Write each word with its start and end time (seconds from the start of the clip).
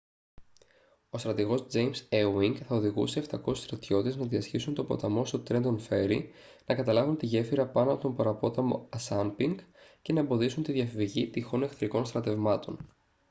ο 1.09 1.17
στρατηγός 1.17 1.65
τζέιμς 1.67 2.05
έουινγκ 2.09 2.55
θα 2.67 2.75
οδηγούσε 2.75 3.23
700 3.45 3.55
στρατιώτες 3.55 4.15
να 4.15 4.25
διασχίσουν 4.25 4.73
τον 4.73 4.87
ποταμό 4.87 5.25
στο 5.25 5.39
τρέντον 5.39 5.79
φέρι 5.79 6.31
να 6.65 6.75
καταλάβουν 6.75 7.17
τη 7.17 7.25
γέφυρα 7.25 7.67
πάνω 7.67 7.91
από 7.91 8.01
τον 8.01 8.15
παραπόταμο 8.15 8.87
ασάνπινκ 8.89 9.59
και 10.01 10.13
να 10.13 10.19
εμποδίσουν 10.19 10.63
τη 10.63 10.71
διαφυγή 10.71 11.29
τυχόν 11.29 11.63
εχθρικών 11.63 12.05
στρατευμάτων 12.05 12.79